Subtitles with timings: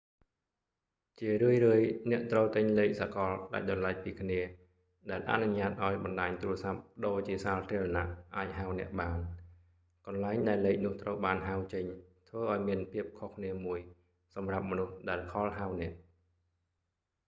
[1.19, 1.55] ជារឿយ
[1.89, 4.41] ៗ អ្នកត្រូវទិញលេខសកលដាច់ដោយឡែកពីគ្នា
[5.11, 9.17] ដែលអនុញ្ញាតឱ្យបណ្តាញទូរស័ព្ទប្ដូរជាសាធារណៈអាចហៅអ្នកបាន
[10.07, 11.85] កន្លែងដែលលេខនោះត្រូវបានហៅចេញ
[12.27, 13.79] ធ្វើឱ្យមានភាពខុសគ្នាមួយ
[14.33, 15.93] សម្រាប់មនុស្សដែលខលហៅអ្នក